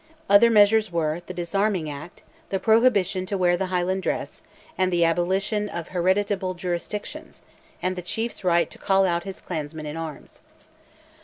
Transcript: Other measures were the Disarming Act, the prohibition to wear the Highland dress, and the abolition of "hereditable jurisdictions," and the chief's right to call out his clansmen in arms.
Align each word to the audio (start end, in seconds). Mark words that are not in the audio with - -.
Other 0.27 0.49
measures 0.49 0.91
were 0.91 1.21
the 1.27 1.31
Disarming 1.31 1.87
Act, 1.87 2.23
the 2.49 2.57
prohibition 2.57 3.27
to 3.27 3.37
wear 3.37 3.55
the 3.55 3.67
Highland 3.67 4.01
dress, 4.01 4.41
and 4.75 4.91
the 4.91 5.05
abolition 5.05 5.69
of 5.69 5.89
"hereditable 5.89 6.55
jurisdictions," 6.55 7.43
and 7.83 7.95
the 7.95 8.01
chief's 8.01 8.43
right 8.43 8.67
to 8.71 8.79
call 8.79 9.05
out 9.05 9.25
his 9.25 9.39
clansmen 9.39 9.85
in 9.85 9.95
arms. 9.97 10.41